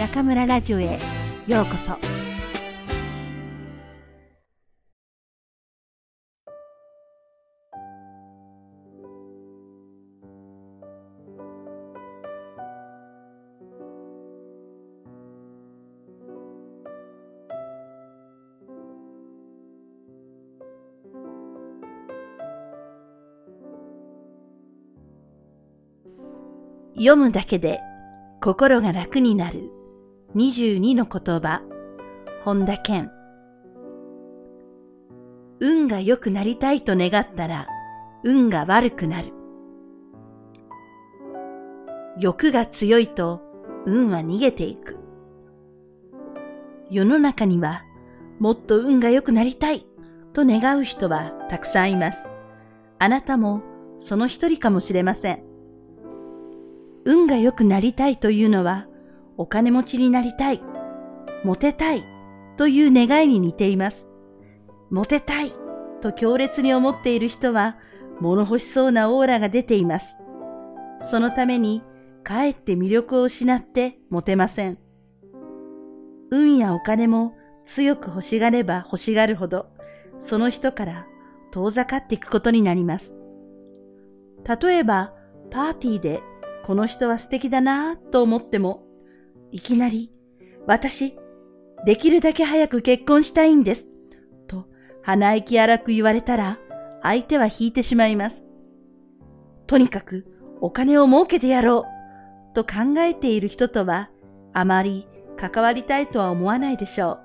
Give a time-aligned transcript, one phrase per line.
[0.00, 0.98] 中村ラジオへ
[1.46, 1.94] ようこそ。
[26.94, 27.80] 読むだけで
[28.40, 29.79] 心が楽になる。
[30.36, 31.62] 22の言葉
[32.44, 33.10] 本田健
[35.60, 37.66] 運が良くなりたいと願ったら
[38.24, 39.32] 運が悪くなる
[42.18, 43.40] 欲が強いと
[43.86, 44.98] 運は逃げていく
[46.90, 47.82] 世の中には
[48.38, 49.86] もっと運が良くなりたい
[50.32, 52.28] と願う人はたくさんいます。
[52.98, 53.62] あなたも
[54.00, 55.42] その一人かもしれません。
[57.04, 58.86] 運が良くなりたいというのは、
[59.40, 60.60] お金持ちになりたい、
[61.44, 62.04] モテたい
[62.58, 64.06] という願いに似ています。
[64.90, 65.54] モテたい
[66.02, 67.78] と強烈に思っている人は、
[68.20, 70.14] 物欲しそうなオーラが出ています。
[71.10, 71.82] そのために、
[72.22, 74.76] かえって魅力を失ってモテません。
[76.30, 77.32] 運やお金も
[77.64, 79.68] 強く欲しがれば欲しがるほど、
[80.18, 81.06] その人から
[81.50, 83.14] 遠ざかっていくことになります。
[84.60, 85.14] 例えば、
[85.50, 86.20] パーティーで
[86.66, 88.89] この人は素敵だなぁと思っても、
[89.52, 90.12] いきなり、
[90.66, 91.16] 私、
[91.84, 93.86] できるだけ早く結婚したいんです。
[94.46, 94.66] と、
[95.02, 96.58] 鼻息荒く言われたら、
[97.02, 98.44] 相手は引いてしまいます。
[99.66, 100.26] とにかく、
[100.60, 101.86] お金を儲けてやろ
[102.52, 102.54] う。
[102.54, 104.10] と考えている人とは、
[104.52, 105.06] あまり
[105.36, 107.20] 関わりたいとは思わないでしょう。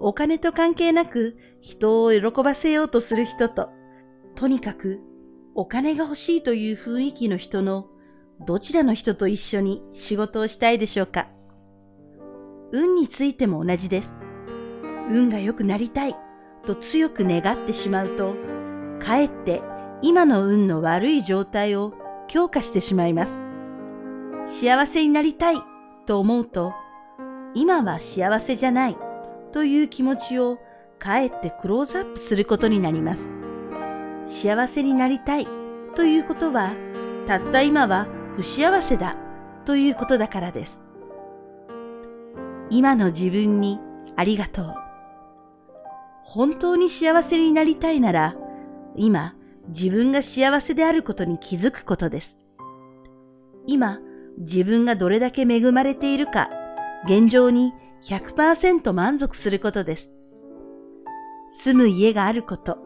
[0.00, 3.70] お金と関係なく人を喜ばせようとする人と、
[4.34, 5.00] とにかく
[5.54, 7.88] お金が欲しいという雰囲気の人の
[8.40, 11.28] どちらの人と一緒に仕事をしたいでしょうか？
[12.72, 14.14] 運についても同じです。
[15.10, 16.16] 運が良くなりたい
[16.66, 18.34] と強く願ってしまうと、
[19.04, 19.62] かえって
[20.02, 21.94] 今の運の悪い状態を
[22.28, 24.60] 強化してしまいます。
[24.60, 25.56] 幸せになりたい
[26.06, 26.72] と思うと、
[27.54, 28.96] 今は幸せじゃない
[29.52, 30.58] という気持ちを
[30.98, 33.30] かえってクローズアップすることになります。
[34.26, 35.48] 幸せになりたい
[35.96, 36.72] ということは、
[37.26, 38.06] たった今は
[38.38, 39.16] 不幸せだ
[39.64, 40.84] ということだからです。
[42.70, 43.80] 今の自分に
[44.14, 44.74] ありがとう。
[46.22, 48.36] 本当に幸せになりたいなら、
[48.94, 49.34] 今
[49.70, 52.38] 自分が幸せであることに気づくことです。
[53.66, 53.98] 今
[54.38, 56.48] 自分がどれだけ恵まれているか、
[57.06, 57.72] 現状に
[58.04, 60.12] 100%満足することです。
[61.64, 62.78] 住む家があること、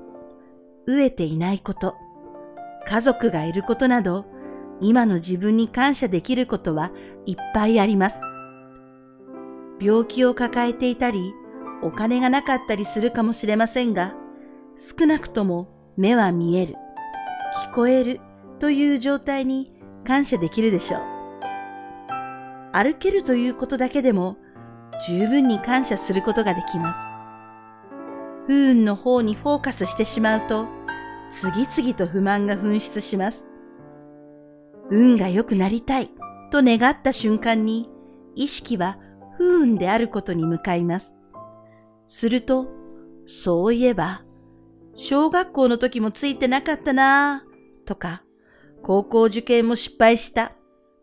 [0.88, 1.94] 飢えていないこと、
[2.88, 4.32] 家族がいることなど、
[4.82, 6.90] 今の自分に感謝できることは
[7.24, 8.20] いっぱいあります。
[9.80, 11.32] 病気を抱えていたり、
[11.82, 14.14] お金がなかったりするかもしれませんが、
[14.98, 16.74] 少なくとも目は見える、
[17.70, 18.20] 聞こえる
[18.58, 19.72] という状態に
[20.06, 21.00] 感謝できるでしょう。
[22.72, 24.36] 歩けるということだけでも
[25.06, 27.12] 十分に感謝することができます。
[28.46, 30.66] 不運の方にフォーカスしてしまうと、
[31.40, 33.51] 次々と不満が噴出します。
[34.94, 36.10] 運が良くなりたい
[36.50, 37.88] と願った瞬間に、
[38.34, 38.98] 意識は
[39.38, 41.16] 不運であることに向かいます。
[42.06, 42.68] すると、
[43.26, 44.22] そういえば、
[44.94, 48.22] 小学校の時もついてなかったなぁ、とか、
[48.82, 50.52] 高校受験も失敗した、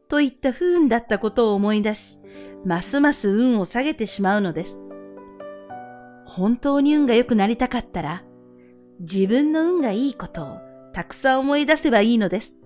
[0.08, 2.20] といった不運だったことを思い出し、
[2.66, 4.80] ますます運を下げてしまうのです。
[6.26, 8.24] 本当に運が良くなりたかったら、
[9.00, 10.58] 自分の運がいいことを
[10.94, 12.59] たくさん思い出せばいいのです。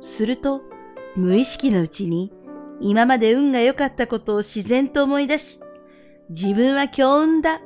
[0.00, 0.62] すると、
[1.16, 2.32] 無意識のうちに
[2.80, 5.60] 今まで運が良かったことを自然と思い出し、
[6.30, 7.60] 自分は強運だ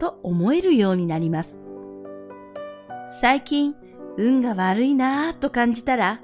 [0.00, 1.58] と思えるようになります。
[3.20, 3.74] 最近、
[4.16, 6.20] 運が悪いなぁと感じたら、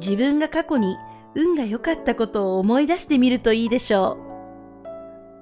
[0.00, 0.96] 自分が過去に
[1.34, 4.18] 運が良かったことを思い出してみるといいでしょ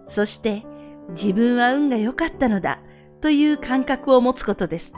[0.07, 0.11] う。
[0.11, 0.65] そして
[1.11, 2.81] 自分は運が良かったのだ
[3.21, 4.93] という感覚を持つことです。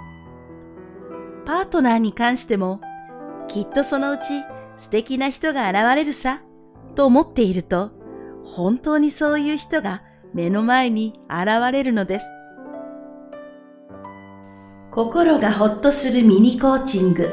[1.44, 2.80] パートナーに関しても
[3.48, 4.22] きっとそのうち
[4.76, 6.42] 素敵な人が現れるさ
[6.94, 7.90] と思っていると
[8.44, 12.26] 本当にそういう人が目の前に現れるのです。
[14.92, 17.32] 心がほっとするミニコーチング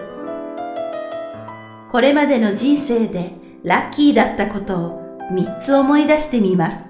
[1.91, 3.33] これまでの人生で
[3.63, 5.01] ラッキーだったことを
[5.31, 6.89] 3つ思い出してみます。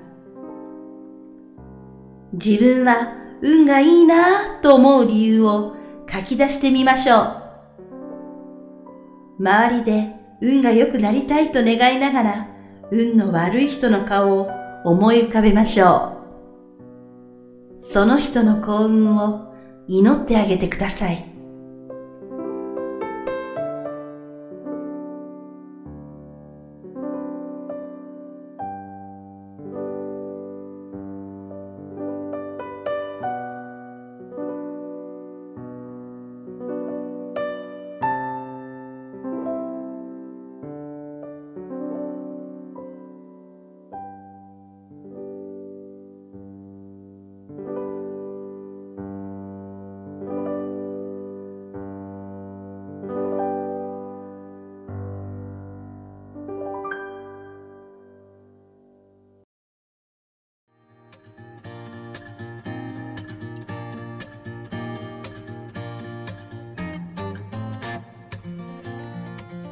[2.34, 5.76] 自分は運がいいなぁと思う理由を
[6.10, 7.42] 書き出してみましょう。
[9.40, 12.48] 周りで運が良くなりたいと願いながら、
[12.92, 14.50] 運の悪い人の顔を
[14.84, 16.18] 思い浮かべましょ
[17.78, 17.82] う。
[17.82, 19.54] その人の幸運を
[19.88, 21.31] 祈ってあげてください。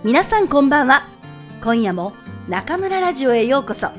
[0.01, 1.09] 皆さんこんばんは。
[1.61, 2.13] 今夜も
[2.47, 3.89] 中村ラジオへようこそ。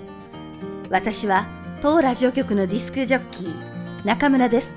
[0.88, 1.44] 私は
[1.82, 4.72] 当ラジオ局のディスクジョッキー中村です。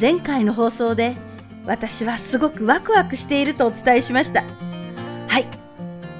[0.00, 1.18] 前回の放送で
[1.66, 4.42] 私はすごくワクワクしているとお伝えしました。
[5.28, 5.46] はい。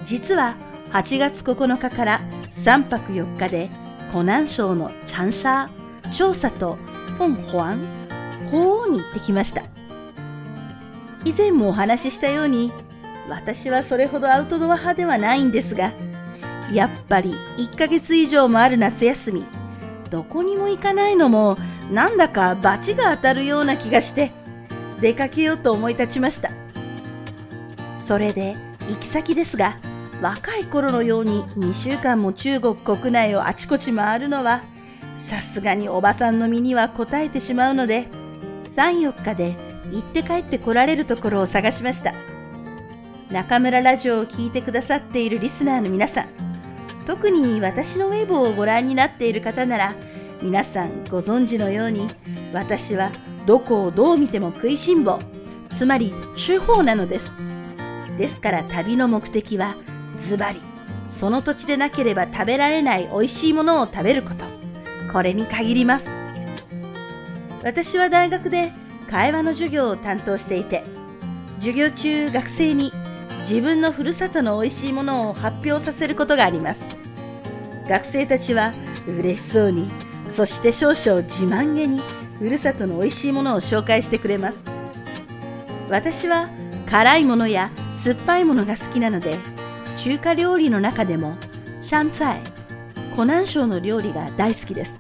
[0.05, 0.57] 実は
[0.91, 2.21] 8月9日から
[2.57, 3.71] 3泊4日で
[4.13, 6.75] 湖南省のチャンシャー、調査と
[7.17, 7.83] フォン・ホアン、
[8.51, 9.63] ホーに行ってきました。
[11.25, 12.73] 以前もお話ししたように
[13.29, 15.93] 私はそれほどアウトドア派ではないんですが、
[16.73, 19.45] やっぱり1ヶ月以上もある夏休み、
[20.11, 21.57] どこにも行かないのも
[21.91, 24.33] なんだか罰が当たるような気がして、
[25.01, 26.51] 出かけようと思い立ちました。
[27.99, 28.57] それで
[28.89, 29.79] 行き先ですが、
[30.21, 34.63] 若い頃のように2週間も中国国内をあちこち回るのは、
[35.29, 38.09] さすがにおばさんの身には応えてしまうので、
[38.77, 39.57] 3、4日で
[39.91, 42.15] 行って帰って来られるところを探しました。
[43.31, 46.27] 中村ラジオを聴いてくださっているリスナーの皆さん、
[47.07, 49.95] 特に私のウェブをご覧になっている方なら、
[50.43, 52.07] 皆さんご存知のように、
[52.53, 53.11] 私は
[53.47, 55.19] どこをどう見ても食いしん坊、
[55.79, 56.13] つまり
[56.47, 57.31] 手法なのです。
[58.19, 59.75] ですから旅の目的は、
[60.29, 60.61] ズバリ、
[61.19, 64.45] その土地でなければ食べられない美味しいものを食べること。
[65.13, 66.11] これに限ります。
[67.65, 68.73] 私は大学で
[69.09, 70.85] 会話の授業を担当していて、
[71.59, 72.93] 授業中学生に
[73.53, 76.81] 自分のふるさとの美味しいものを発表させることがあります。
[77.87, 78.73] 学生たちは
[79.07, 79.91] 嬉しそうに、
[80.35, 82.01] そして少々自慢げに
[82.39, 84.65] ふるさとの美味しいものを紹介してくれます。
[85.91, 86.49] 私は
[86.89, 87.71] 辛いものや
[88.03, 89.37] 酸っぱいものが好きなので、
[89.99, 91.37] 中華料理の中でも
[91.83, 92.43] シャンツァイ、
[93.15, 94.97] 湖南省の料理が大好きです。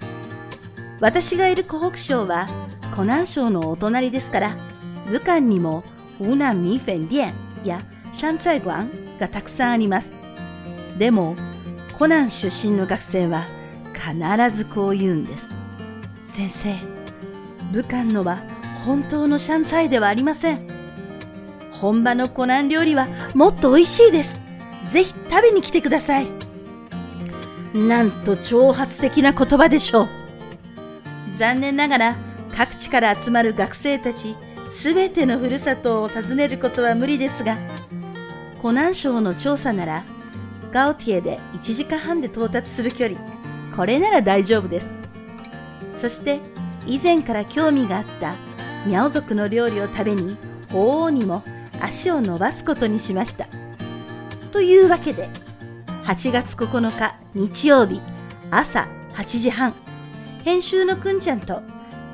[1.01, 2.47] 私がいる湖北省は
[2.95, 4.59] 湖南省のお隣ですから、
[5.07, 5.83] 武漢にも
[6.19, 7.33] 湖南米粉店
[7.65, 7.81] や
[8.23, 8.87] 山菜館
[9.19, 10.13] がたくさんあります。
[10.97, 11.35] でも、
[11.99, 13.49] コナン出身の学生は
[13.95, 15.49] 必ずこう言うんです。
[16.27, 16.77] 先生、
[17.73, 18.45] 武漢のは
[18.87, 20.69] 本当のシャンツァイではありません。
[21.73, 24.39] 本場のコナン料理はもっと美味しいです。
[24.93, 26.29] ぜひ食べに来てください。
[27.75, 30.09] なんと挑発的な言葉でしょう。
[31.39, 32.17] 残念ながら
[32.57, 34.37] 各地から集まる学生たち
[34.81, 37.59] すべてのふるさとを訪ねることは無理ですが、
[38.63, 40.05] 湖南省の調査なら、
[40.73, 43.19] ガオティエで1時間半で到達する距離、
[43.77, 44.89] これなら大丈夫です。
[46.01, 46.39] そして、
[46.87, 48.35] 以前から興味があった
[48.87, 50.37] ミャオ族の料理を食べに、
[50.71, 51.43] 鳳凰にも
[51.81, 53.49] 足を伸ばすことにしました。
[54.53, 55.29] というわけで、
[56.05, 58.01] 8月9日日曜日
[58.51, 59.75] 朝8時半、
[60.45, 61.63] 編集のくんちゃんと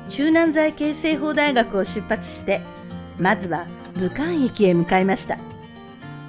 [0.09, 2.61] 中南財形成法大学を出発して、
[3.19, 5.37] まずは武漢駅へ向かいました。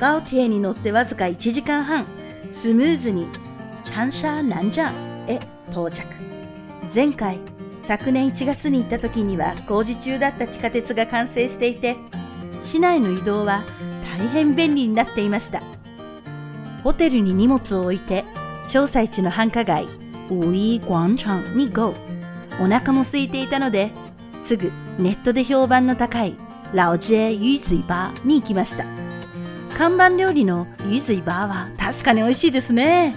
[0.01, 2.07] ガオティエに乗ってわずか1時間半、
[2.55, 3.29] スムーズに
[3.85, 5.39] チャンシャー南ジャンへ
[5.69, 6.03] 到着。
[6.95, 7.39] 前回、
[7.83, 11.97] 昨年1月に行った時には工事中だった地下鉄が完成していて、
[12.63, 13.63] 市内の移動は
[14.19, 15.61] 大変便利になっていました。
[16.83, 18.25] ホテルに荷物を置いて、
[18.71, 19.85] 調査市の繁華街、
[20.31, 21.93] ウイー广場に GO。
[22.59, 23.91] お腹も空いていたので、
[24.47, 26.37] すぐネットで評判の高い
[26.73, 29.00] ラオジェユイズイバーに行きました。
[29.81, 33.17] 看板料理のゆずいバーは確かに美味しいですね。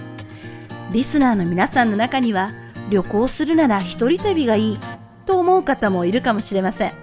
[0.94, 2.52] リスナーの皆さんの中には
[2.90, 4.80] 旅行するなら一人旅がいい
[5.26, 6.94] と思う方もいるかもしれません。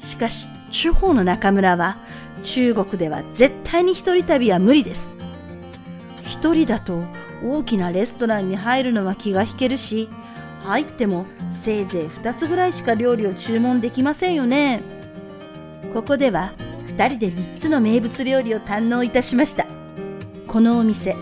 [0.00, 1.98] しかし、地方の中村は
[2.44, 5.10] 中国では絶対に一人旅は無理です。
[6.22, 7.04] 一人だと
[7.44, 10.08] 大きなレストランに入るのは気が引けるし、
[10.64, 11.26] 入っても
[11.62, 14.80] せいぜい2つぐらいしか料理を注文できませんよね。
[15.92, 16.54] ここでは
[16.96, 19.66] 2人で3つの名物料理を堪能いたしました。
[20.46, 21.16] このお店、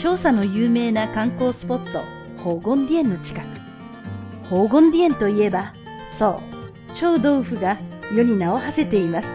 [0.00, 2.02] 調査の有名な観光スポット、
[2.36, 3.46] 宝厳殿の近く。
[4.44, 5.72] 宝厳殿といえば、
[6.18, 6.40] そう、
[6.94, 7.78] 超豆腐が
[8.14, 9.28] 世に名を馳せています。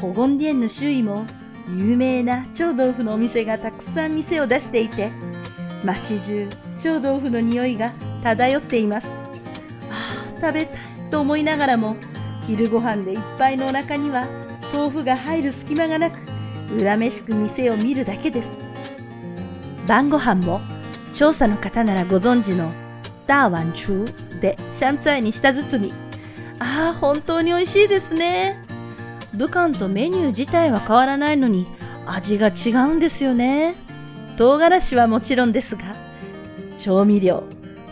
[0.00, 1.26] 宝厳殿の周囲も
[1.68, 5.10] 有名な超豆腐のお店がたくさん店を出していて、
[5.84, 6.48] 街中
[6.82, 9.08] 超豆腐の匂いが漂っています。
[9.90, 10.78] ああ、食べたい
[11.10, 11.96] と思いながらも、
[12.46, 14.45] 昼ご飯でいっぱいのお腹には
[14.76, 16.18] 豆腐が入る隙間がなく、
[16.78, 18.52] 恨めしく店を見るだけです。
[19.86, 20.60] 晩ご飯も
[21.14, 22.70] 調査の方ならご存知の
[23.26, 25.94] ダーワンチューでシャンツァイに舌包み。
[26.58, 28.62] ああ、本当に美味しいですね。
[29.32, 31.66] 武漢とメニュー自体は変わらないのに
[32.06, 33.74] 味が違うんですよね。
[34.36, 35.84] 唐辛子はもちろんですが、
[36.78, 37.44] 調味料、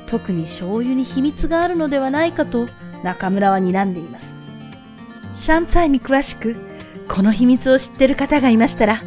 [0.08, 2.66] 特に醤油に秘密があるのではないかと
[3.02, 4.26] 中村は睨んでいます。
[5.44, 6.73] シャンツァイに詳しく、
[7.08, 9.02] この秘密を知ってる方がいましたら、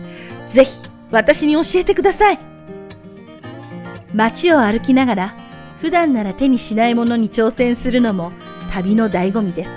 [0.50, 0.72] ぜひ
[1.12, 2.40] 私に教えてください。
[4.14, 5.36] 街を歩きながら、
[5.82, 8.32] 普段なら手にしないものに挑戦するのも
[8.72, 9.72] 旅の醍醐味です。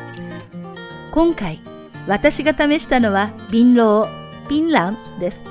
[1.12, 1.60] 今回、
[2.06, 5.42] 私が試したのは、ビンロー、ピンランです。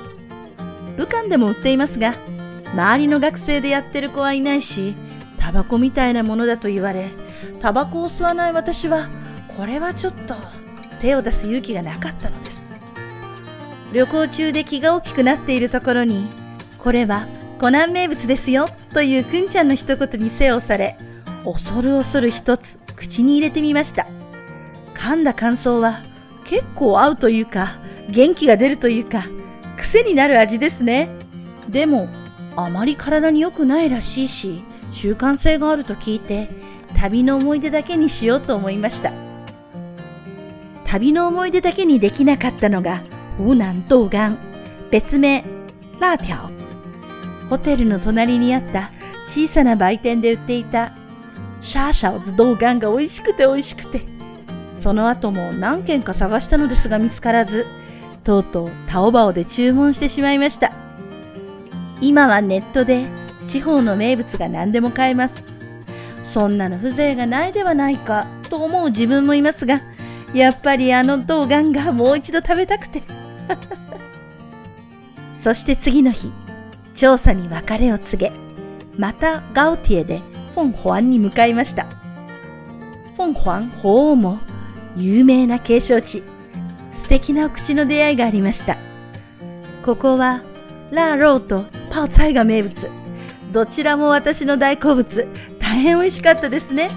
[0.96, 2.14] 武漢でも売っていますが、
[2.72, 4.94] 周りの学生でやってる子はいないし、
[5.38, 7.10] タバコみたいなものだと言われ、
[7.60, 9.08] タバコを吸わない私は、
[9.56, 10.34] これはちょっと
[11.00, 12.39] 手を出す勇気がなかったの。
[13.92, 16.28] 旅行中で気が大きくなっているところに、
[16.78, 17.26] これは
[17.58, 20.96] 湖南名物ですよというくんちゃんの一言に背をされ、
[21.44, 24.06] 恐る恐る一つ口に入れてみました。
[24.94, 26.02] 噛んだ感想は
[26.44, 27.76] 結構合うというか、
[28.08, 29.26] 元気が出るというか、
[29.78, 31.08] 癖になる味ですね。
[31.68, 32.08] でも、
[32.56, 36.48] あまり体に良くないらしいし、習慣性があると聞いて、
[36.96, 39.12] 旅の思い出だけにしようと思いました。
[40.86, 43.02] 旅の思い出だけにできなかったのが、
[43.38, 44.38] 湖南豆干、
[44.90, 45.44] 別名、
[45.98, 46.50] ラーティャオ。
[47.48, 48.90] ホテルの隣にあった
[49.28, 50.92] 小さな売店で売っていた、
[51.62, 54.02] シャーシャオズ豆干が美味しくて美味しくて、
[54.82, 57.66] その後も何軒か探したのですが見つからず、
[58.24, 60.72] とうとうタオバオで注文してしまいました。
[62.00, 63.06] 今はネットで
[63.48, 65.44] 地方の名物が何でも買えます。
[66.24, 69.82] そんなの風情がないではないかと思う自分もいますが、
[70.32, 73.02] やっぱりあの冬瓜がもう一度食べたくて。
[75.34, 76.30] そして次の日、
[76.94, 78.32] 調査に別れを告げ、
[78.98, 80.20] またガウティエで
[80.54, 81.84] フォン・ホアンに向かいました。
[83.16, 84.38] フォン・ホアン法王も
[84.96, 86.22] 有名な景勝地、
[87.02, 88.76] 素敵なお口の出会いがありました。
[89.84, 90.42] ここは
[90.90, 92.74] ラーローとパオツァイが名物。
[93.52, 95.26] どちらも私の大好物。
[95.58, 96.90] 大変美味しかったですね。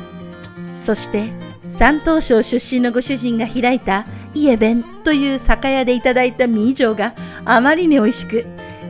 [0.86, 1.32] そして
[1.80, 7.14] 山東省出身のご主人が開いたイエベンという酒屋でいただいたミージョが
[7.46, 8.46] あまりに美味しく、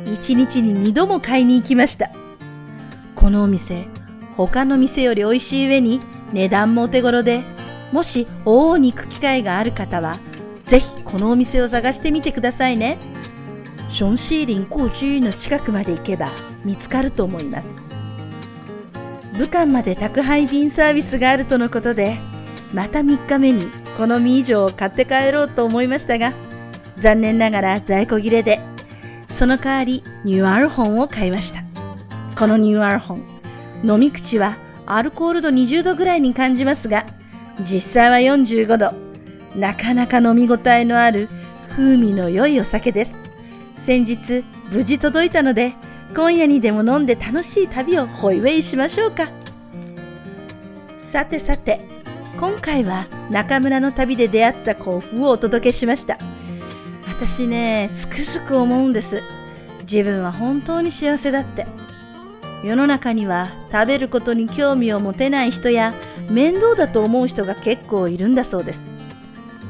[0.06, 2.10] 一日に二度も買いに行きました。
[3.16, 3.88] このお店、
[4.36, 7.42] 他の店より美味しい上に値段もお手頃で、
[7.92, 10.14] もし大王に行く機会がある方は、
[10.66, 12.98] ぜひこのお店を探してみてくださいね。
[13.92, 16.30] ションシーリン故居の近くまで行けば
[16.66, 17.74] 見つかると思います。
[19.38, 22.18] 武漢まで宅配便サービスがあるとのことで、
[22.74, 26.34] また3日目にこの実以上を買って帰ろうと思いましたが、
[26.98, 28.60] 残念ながら在庫切れで、
[29.38, 31.64] その代わりニューアルホンを買いました。
[32.38, 33.24] このニューアルホン、
[33.84, 37.06] 飲み口はアルコール度20度ぐらいに感じますが、
[37.60, 38.94] 実際は45度。
[39.56, 41.30] なかなか飲み応えのある
[41.70, 43.16] 風味の良いお酒です。
[43.78, 45.74] 先日無事届いたので、
[46.16, 49.30] 今夜にでも飲んで楽しい旅をホイウェイしましょうか。
[50.98, 51.82] さてさて、
[52.44, 56.18] 今回は中村の旅で出会った幸福をお届けしました。
[57.08, 59.22] 私ね、つくづく思うんです。
[59.90, 61.66] 自分は本当に幸せだって。
[62.62, 65.94] 世の中には食べることに興味を持てない人や
[66.30, 68.84] 面倒だと思う人が結構いるんだそうです。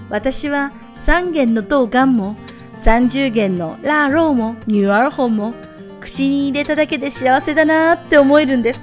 [0.10, 0.72] 私は
[1.06, 2.36] 3軒の豆干も
[2.84, 5.54] 30軒のラーローもニューアルホンも
[6.02, 8.82] 口に入れただけで幸せだなって思えるんです。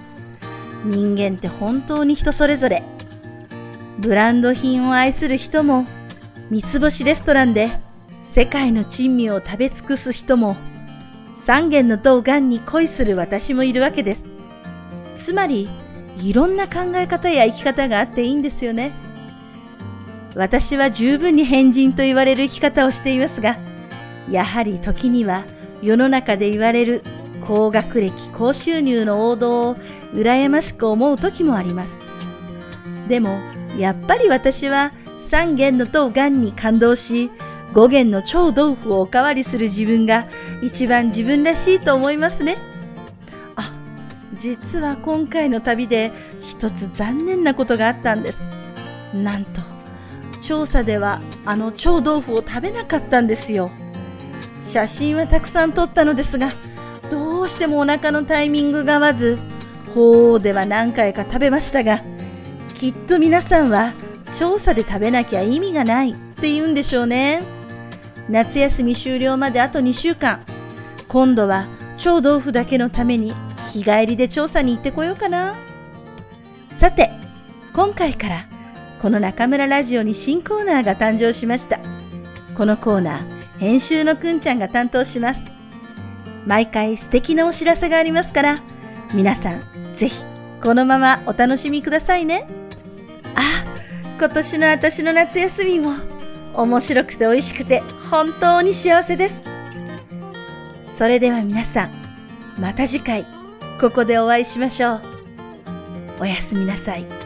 [0.85, 2.85] 人間って本当に人それぞれ
[3.99, 5.87] ブランド品を愛する人も、
[6.51, 7.69] 三つ星レストランで
[8.33, 10.57] 世界の珍味を食べ尽くす人も、
[11.39, 14.25] 三軒の塔がんに恋する私もいるわけです。
[15.25, 15.69] つまり、
[16.23, 18.93] いろんな考え方や生き方があっていいんですよね。
[20.37, 23.57] 私は十分に変人と言われる生き方をしていますが、
[24.31, 25.45] やはり時には
[25.83, 27.03] 世の中で言われる
[27.45, 29.77] 高学歴、高収入の王道を
[30.13, 31.91] 羨ましく思う時もあります。
[33.09, 33.41] でも、
[33.79, 34.93] やっぱり私は
[35.31, 37.31] 3軒の豆がんに感動し、
[37.73, 40.27] 5軒の超豆腐をおかわりする自分が
[40.63, 42.59] 一番自分らしいと思いますね。
[43.57, 43.73] あ
[44.35, 46.11] 実は今回の旅で
[46.43, 48.43] 一つ残念なことがあったんです。
[49.15, 49.61] なんと、
[50.43, 53.71] 調査ではあの超豆腐を食べなかったんですよ。
[54.63, 56.51] 写真はたくさん撮ったのですが、
[57.11, 59.39] どうしてもお腹のタイミングが合わず、
[59.95, 62.03] ほうでは何回か食べましたが、
[62.81, 63.93] きっと皆さんは
[64.39, 67.43] 調査で食べなきゃ意味がないって言うんでしょうね。
[68.31, 70.43] 夏休み終了まであと2週間。
[71.07, 71.67] 今度は
[71.99, 73.35] 超豆腐だけのために
[73.71, 75.57] 日帰りで調査に行ってこようかな。
[76.71, 77.11] さて、
[77.75, 78.47] 今回から
[79.03, 81.81] この中村ラジオに新コーナーが誕生しました。
[82.57, 85.43] このコーナー、編集のくんちゃんが担当します。
[86.47, 88.57] 毎回素敵なお知らせがありますから、
[89.13, 89.61] 皆さん
[89.97, 90.25] ぜひ
[90.63, 92.60] このままお楽しみくださいね。
[93.35, 93.65] あ、
[94.19, 95.95] 今年の私の夏休みも
[96.55, 99.41] 面白くて美味しくて本当に幸せです。
[100.99, 101.91] それでは皆さん、
[102.59, 103.25] また次回
[103.81, 105.01] ここでお会いしましょう。
[106.21, 107.20] おやすみなさい。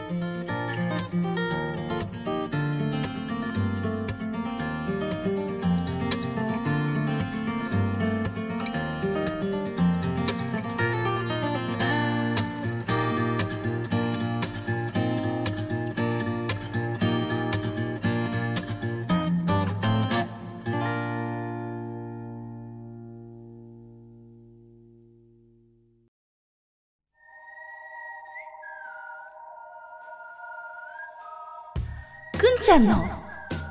[32.44, 33.02] んちゃんの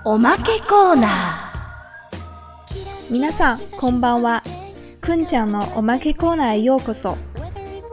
[0.04, 4.44] おまけコーナー皆さんこんばんは
[5.02, 7.16] くんちゃんのおまけコーナーへようこそ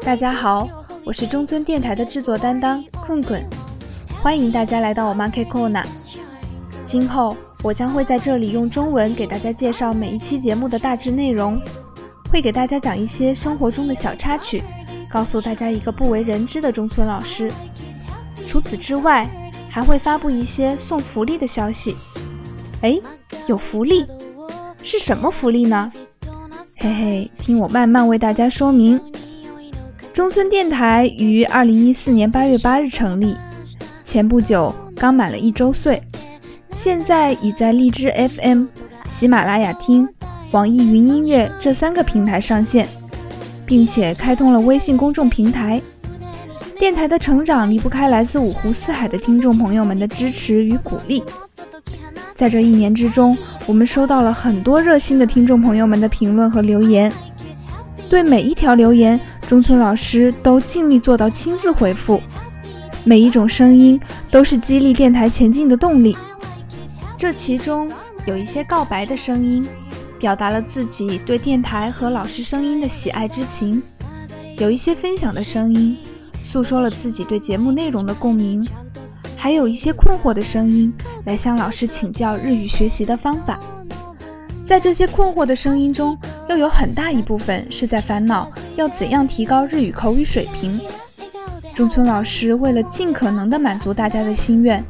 [0.02, 0.68] 大家好
[1.04, 3.42] 我是中村电台的制作担当困困
[4.22, 5.84] 欢迎大家来到我妈 K Corner。
[6.84, 11.60] 今后我将会在这里用中文给大家介绍每一期节目的大致内容，
[12.30, 14.62] 会给大家讲一些生活中的小插曲，
[15.08, 17.52] 告诉大家一个不为人知的中村老师。
[18.48, 19.28] 除此之外，
[19.71, 21.95] 还会发布一些送福利的消息。
[22.81, 22.99] 哎，
[23.47, 24.05] 有福利？
[24.83, 25.89] 是什么福利呢？
[26.77, 28.99] 嘿嘿，听我慢慢为大家说明。
[30.13, 33.33] 中村电台于二零一四年八月八日成立，
[34.03, 36.01] 前不久刚满了一周岁，
[36.75, 38.65] 现在已在荔枝 FM、
[39.07, 40.05] 喜马拉雅听、
[40.51, 42.85] 网易云音乐这三个平台上线，
[43.65, 45.81] 并且开通了微信公众平台。
[46.81, 51.23] 电台的成长离不开来自五湖四海的听众朋友们的支持与鼓励。
[52.35, 57.13] 在这一年之中，我们收到了很多热心的听众朋友们的评论和留言。
[58.09, 62.19] 对每一条留言，中村老师都尽力做到亲自回复。
[63.03, 66.17] 每一种声音都是激励电台前进的动力。
[67.15, 67.91] 这其中
[68.25, 69.63] 有一些告白的声音，
[70.17, 73.79] 表达了自己对电台和老师声音的喜爱之情；
[74.57, 75.95] 有一些分享的声音。
[76.51, 78.61] 诉说了自己对节目内容的共鸣，
[79.37, 80.91] 还有一些困惑的声音
[81.23, 83.57] 来向老师请教日语学习的方法。
[84.65, 86.17] 在这些困惑的声音中，
[86.49, 90.77] 又有很大一部分是在烦恼要怎样提高日语口语水平。
[91.73, 94.83] 中村老师为了尽可能的满足大家的心愿，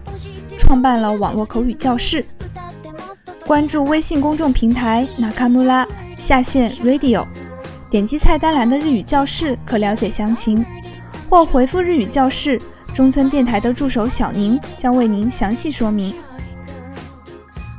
[0.58, 2.26] 创办了网络口语教室。
[3.46, 5.86] 关注微信公众平台 Nakamura
[6.18, 7.24] 下线 Radio，
[7.92, 10.66] 点击菜单栏的日语教室可了解详情。
[11.32, 12.62] 或回复日语教室，
[12.94, 16.14] 中村电台的助手小宁将为您详细说明。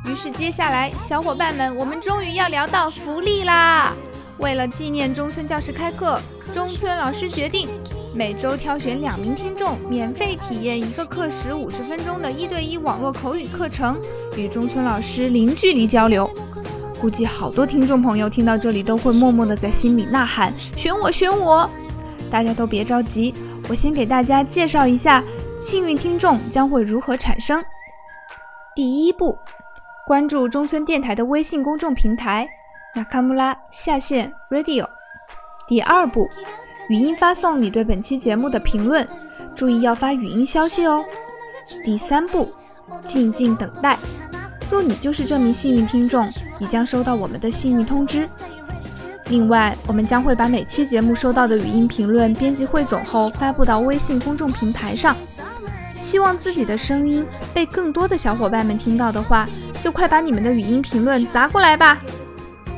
[0.07, 3.93] 于是接下来，小伙伴们，我们终于要聊到福利啦！
[4.39, 6.19] 为了纪念中村教室开课，
[6.55, 7.69] 中村老师决定
[8.15, 14.01] 每周挑选两名听众，免费体验一个课时五十分钟的一对一网络口语课程，
[14.35, 16.29] 与中村老师零距离交流。
[16.99, 21.69] 估计好多听众朋友听到这里都会默默的在心里呐喊：选我，选我！
[22.33, 23.35] 大家都别着急，
[23.69, 25.23] 我先给大家介绍一下
[25.61, 27.63] 幸运听众将会如何产生。
[28.75, 29.39] 第一步，
[30.07, 32.49] 关注中村电台的微信公众平台
[32.97, 34.89] Nakamura 下线 Radio。
[35.69, 36.27] 第二步，
[36.89, 39.07] 语音发送你对本期节目的评论，
[39.55, 41.05] 注意要发语音消息哦。
[41.85, 42.51] 第三步，
[43.07, 43.99] 静静等待。
[44.71, 46.27] 若你就是这名幸运听众，
[46.59, 48.27] 你将收到我们的幸运通知。
[49.32, 55.16] 另外，我们将会把每期节目收到的语音评论编辑汇总后发布到微信公众平台上。
[55.96, 59.46] 希望自己的声音被更多的小伙伴们听到的话，
[59.84, 61.98] 就快把你们的语音评论砸过来吧！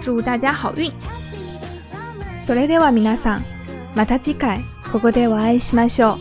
[0.01, 0.91] 祝大家好运。
[2.37, 3.43] それでは皆さん、
[3.93, 6.17] また次回ここでお会いしましょ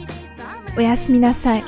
[0.76, 0.78] う。
[0.78, 1.64] おやすみなさい。